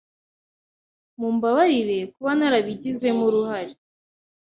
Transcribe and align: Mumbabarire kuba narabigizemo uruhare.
Mumbabarire 1.19 1.97
kuba 2.13 2.31
narabigizemo 2.37 3.23
uruhare. 3.29 3.73